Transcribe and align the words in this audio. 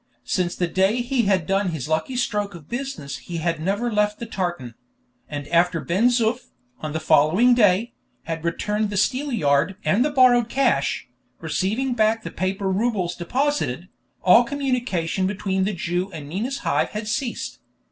Since 0.25 0.55
the 0.55 0.65
day 0.67 1.01
he 1.03 1.25
had 1.25 1.45
done 1.45 1.69
his 1.69 1.87
lucky 1.87 2.15
stroke 2.15 2.55
of 2.55 2.67
business 2.67 3.17
he 3.19 3.37
had 3.37 3.59
never 3.61 3.91
left 3.93 4.17
the 4.17 4.25
tartan; 4.25 4.73
and 5.29 5.47
after 5.49 5.79
Ben 5.79 6.07
Zoof, 6.07 6.47
on 6.79 6.93
the 6.93 6.99
following 6.99 7.53
day, 7.53 7.93
had 8.23 8.43
returned 8.43 8.89
the 8.89 8.97
steelyard 8.97 9.75
and 9.85 10.03
the 10.03 10.09
borrowed 10.09 10.49
cash, 10.49 11.07
receiving 11.39 11.93
back 11.93 12.23
the 12.23 12.31
paper 12.31 12.71
roubles 12.71 13.13
deposited, 13.15 13.89
all 14.23 14.43
communication 14.43 15.27
between 15.27 15.65
the 15.65 15.73
Jew 15.73 16.11
and 16.11 16.27
Nina's 16.27 16.57
Hive 16.65 16.89
had 16.89 17.07
ceased. 17.07 17.59